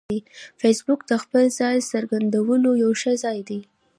فېسبوک 0.59 1.01
د 1.07 1.11
خپل 1.23 1.43
ځان 1.57 1.75
څرګندولو 1.91 2.69
یو 2.83 2.91
ښه 3.01 3.13
ځای 3.23 3.39
دی 3.49 3.59